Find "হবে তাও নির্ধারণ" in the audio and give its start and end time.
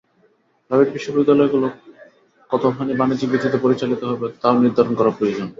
4.11-4.93